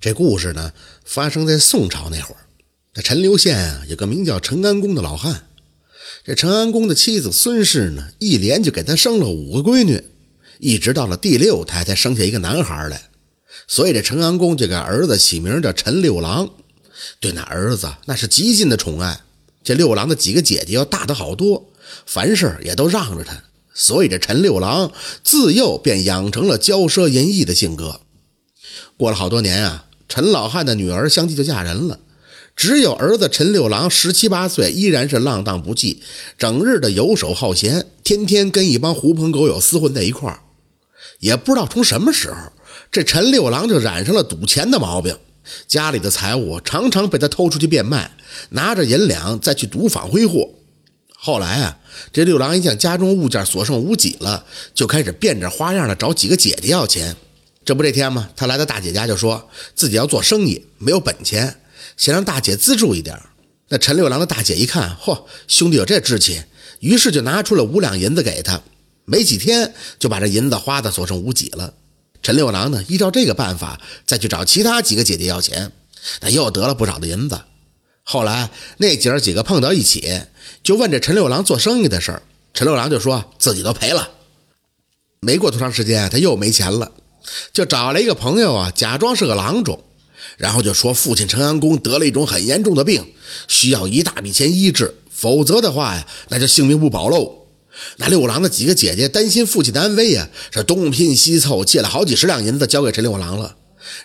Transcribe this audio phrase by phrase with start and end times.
[0.00, 0.72] 这故事呢，
[1.04, 2.38] 发生在宋朝那会儿。
[2.94, 5.48] 在陈留县啊，有个名叫陈安公的老汉。
[6.24, 10.02] 这陈安公的妻子孙氏呢，一连就给他生了五个闺女，
[10.58, 13.10] 一直到了第六胎才生下一个男孩来。
[13.68, 16.48] 所以这陈安公就给儿子起名叫陈六郎，
[17.20, 19.20] 对那儿子那是极尽的宠爱。
[19.62, 21.70] 这六郎的几个姐姐要大的好多，
[22.06, 23.44] 凡事也都让着他。
[23.74, 24.90] 所以这陈六郎
[25.22, 28.00] 自幼便养成了骄奢淫逸的性格。
[28.96, 29.88] 过了好多年啊。
[30.10, 32.00] 陈老汉的女儿相继就嫁人了，
[32.56, 35.98] 只有儿子陈六郎十七八岁，依然是浪荡不羁，
[36.36, 40.40] 整日的游手好闲，天天跟一帮狐朋狗友厮混在一块儿。
[41.20, 42.36] 也不知道从什么时候，
[42.90, 45.16] 这陈六郎就染上了赌钱的毛病，
[45.68, 48.10] 家里的财物常常被他偷出去变卖，
[48.48, 50.50] 拿着银两再去赌坊挥霍。
[51.14, 51.78] 后来啊，
[52.12, 57.14] 这六郎一见家中物件所剩无几了，就开始变着花样的找几个姐姐要钱。
[57.70, 58.28] 这不这天吗？
[58.34, 61.60] 他来到大姐家，就说自己要做生意，没有本钱，
[61.96, 63.16] 想让大姐资助一点。
[63.68, 66.42] 那陈六郎的大姐一看，嚯，兄弟有这志气，
[66.80, 68.60] 于是就拿出了五两银子给他。
[69.04, 71.72] 没几天就把这银子花的所剩无几了。
[72.24, 75.70] 陈六郎呢，依照这个办法再去找其他几个姐姐要钱，
[76.22, 77.40] 那又得了不少的银子。
[78.02, 80.22] 后来那姐儿几个碰到一起，
[80.64, 82.22] 就问这陈六郎做生意的事儿。
[82.52, 84.10] 陈六郎就说自己都赔了。
[85.20, 86.90] 没过多长时间，他又没钱了。
[87.52, 89.82] 就找了一个朋友啊，假装是个郎中，
[90.36, 93.12] 然后就说父亲陈安公得了一种很严重的病，
[93.48, 97.46] 需要一大笔钱医治，否则的话呀，那就性命不保喽。
[97.96, 103.56] 那六郎的几个姐姐担心父亲的安危啊，是东拼西凑借了好几十两银子交给陈六郎了。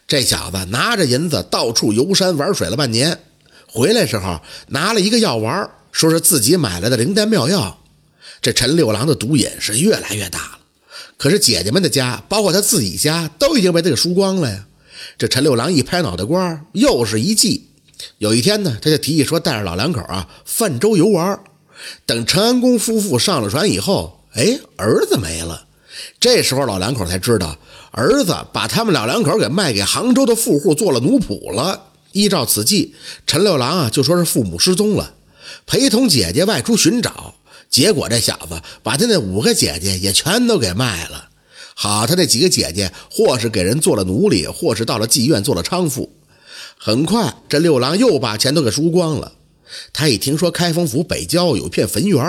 [0.07, 3.19] 这小子拿着银子到处游山玩水了半年，
[3.67, 7.81] 回来时候拿了一个药丸，说是自己买来的灵丹妙药。
[8.41, 10.54] 这陈六郎的毒瘾是越来越大。
[11.17, 14.65] 可是姐姐们的家，包括他自己家，都已经被他给输光了呀。
[15.17, 17.69] 这陈六郎一拍脑袋瓜，又是一计。
[18.17, 21.39] 有一天呢，他就提议说，带着老两口啊泛舟游玩。
[22.05, 25.65] 等陈安公夫妇上了船以后，哎，儿子没了。
[26.19, 27.57] 这时候老两口才知道，
[27.91, 31.91] 儿子把他们老两口给卖给杭州的富户做了奴仆了。
[32.11, 35.13] 依照此计，陈六郎啊就说是父母失踪了，
[35.65, 37.35] 陪同姐姐外出寻找。
[37.75, 41.27] 结果这小子把他那五个姐姐也全都给卖了。
[41.73, 46.09] 好，他那几个姐姐或是给人做了奴隶，或是到了妓院做了娼妇。
[46.77, 49.33] 很快，这六郎又把钱都给输光了。
[49.91, 52.23] 他一听说开封府北郊有片坟园，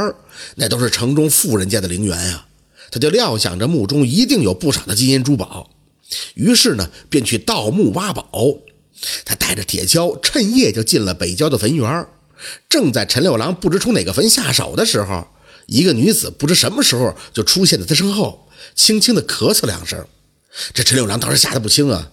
[0.57, 2.47] 那都是城中富人家的陵园呀，
[2.91, 5.71] 他就料想着墓中一定有不少的金银珠宝，
[6.35, 8.27] 于是呢，便去盗墓挖宝。
[9.25, 12.05] 他带着铁锹，趁夜就进了北郊的坟园。
[12.69, 15.29] 正在陈六郎不知从哪个坟下手的时候，
[15.67, 20.07] 一个女子不知什么时候就出现在他身后，轻轻地咳嗽两声。
[20.73, 22.11] 这陈六郎当时吓得不轻啊！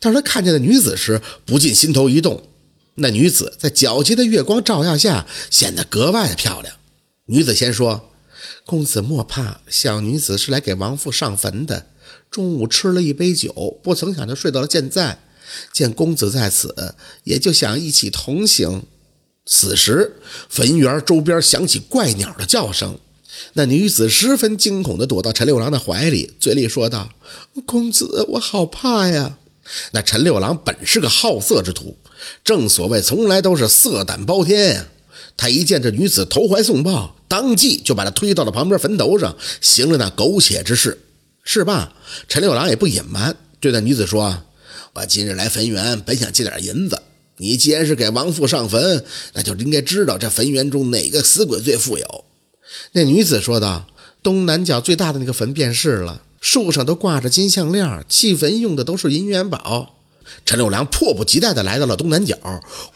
[0.00, 2.48] 但是他看见那女子时，不禁心头一动。
[2.96, 6.76] 那女子在皎洁的月光照耀下，显得格外的漂亮。
[7.26, 8.10] 女子先说
[8.64, 11.88] ：“公子莫怕，小女子是来给王父上坟的。
[12.30, 15.20] 中午吃了一杯酒，不曾想就睡到了现在。
[15.72, 16.94] 见公子在此，
[17.24, 18.84] 也就想一起同行。”
[19.46, 20.16] 此时，
[20.48, 22.98] 坟园周边响起怪鸟的叫声。
[23.54, 27.10] 那女子十分惊恐地躲到陈六郎的怀里，嘴里说道
[27.66, 29.38] ：“公子，我好怕呀！”
[29.92, 31.96] 那陈六郎本是个好色之徒，
[32.44, 34.86] 正所谓从来都是色胆包天呀。
[35.36, 41.00] 他一见这女子投怀送抱，当即就把她推到了旁边坟头上，行了那苟且之事。
[41.42, 41.92] 是罢，
[42.28, 44.44] 陈六郎也不隐瞒，对那女子说
[44.94, 47.02] ：“我今日来坟园，本想借点银子。”
[47.36, 52.24] 你既然是给王父上坟，那就应该知道这坟园中哪个死鬼最富有。
[52.92, 53.86] 那女子说道
[54.22, 59.96] ：“东南角最大的那个坟便是了，树上都挂着金项链，砌坟用的都是银元宝。”
[60.46, 62.36] 陈六郎迫不及待地来到了东南角，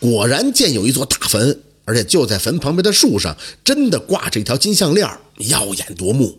[0.00, 5.06] 果然见有一座大坟，而且就在坟旁边的树上，真的挂着一条金项链，
[5.38, 6.38] 耀眼夺目。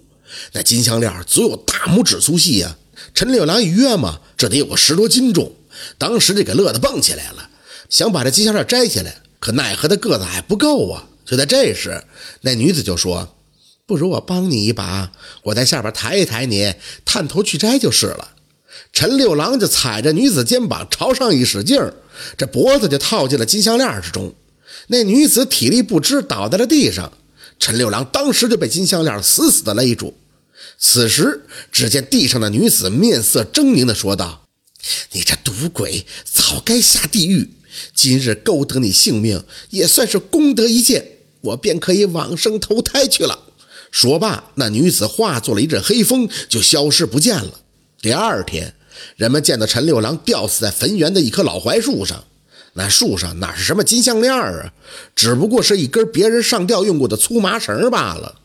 [0.54, 2.78] 那金项链足有大拇指粗细呀！
[3.14, 5.52] 陈六郎一约嘛，这得有个十多斤重，
[5.98, 7.49] 当时就给乐得蹦起来了。
[7.90, 11.10] 想把这金项链摘下来，可奈何他个子还不够啊！
[11.26, 12.04] 就在这时，
[12.42, 13.36] 那女子就说
[13.86, 15.12] ：“不如我帮你一把，
[15.44, 18.34] 我在下边抬一抬你，探头去摘就是了。”
[18.94, 21.94] 陈六郎就踩着女子肩膀朝上一使劲儿，
[22.38, 24.34] 这脖子就套进了金项链之中。
[24.88, 27.12] 那女子体力不支，倒在了地上。
[27.60, 30.16] 陈六郎当时就被金项链死死的勒住。
[30.78, 34.46] 此时，只见地上的女子面色狰狞的说道
[35.12, 37.50] ：“你这赌鬼，早该下地狱！”
[37.94, 41.06] 今日勾得你性命，也算是功德一件，
[41.42, 43.40] 我便可以往生投胎去了。
[43.92, 47.62] 说罢，那女子化作了一阵黑风，就消失不见了。
[48.02, 48.74] 第二天，
[49.16, 52.24] 人们见到陈六郎吊死在坟园的一棵老槐树上，
[52.74, 54.74] 那树上哪是什么金项链啊，
[55.16, 58.36] 只不过是一根别人上吊用过的粗麻绳罢了。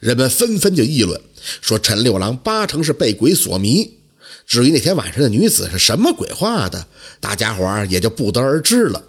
[0.00, 1.20] 人们纷纷就议论
[1.60, 3.99] 说，陈六郎八成是被鬼所迷。
[4.50, 6.84] 至于那天晚上的女子是什么鬼画的，
[7.20, 9.00] 大家伙儿也就不得而知了。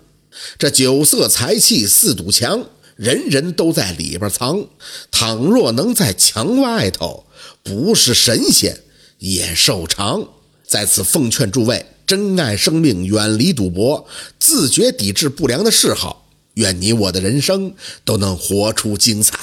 [0.60, 2.64] 这酒色财气四堵墙，
[2.96, 4.68] 人人都在里边藏。
[5.10, 7.26] 倘若能在墙外头，
[7.64, 8.82] 不是神仙
[9.18, 10.30] 也寿长。
[10.68, 14.08] 在此奉劝诸位，珍爱生命，远离赌博，
[14.40, 16.30] 自觉抵制不良的嗜好。
[16.54, 17.74] 愿你我的人生
[18.06, 19.40] 都能活出精彩。